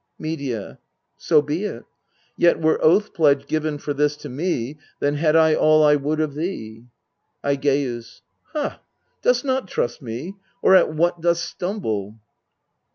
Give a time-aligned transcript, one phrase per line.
[0.17, 0.79] Medea.
[1.17, 1.83] So be it.
[2.35, 6.19] Yet, were oath pledge given for this To me, then had I all I would
[6.19, 6.85] of thee.
[7.43, 8.21] Aigcus.
[8.53, 8.81] Ha!
[9.21, 10.37] dost not trust me?
[10.63, 12.17] or at what dost stumble?